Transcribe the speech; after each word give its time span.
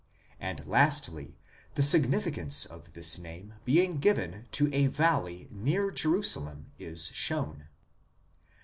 And 0.39 0.65
lastly, 0.65 1.37
the 1.75 1.83
significance 1.83 2.65
of 2.65 2.93
this 2.93 3.19
name 3.19 3.53
being 3.65 3.99
given 3.99 4.47
to 4.53 4.67
a 4.73 4.87
valley 4.87 5.47
near 5.51 5.91
Jerusalem 5.91 6.71
is 6.79 7.11
shown. 7.13 7.67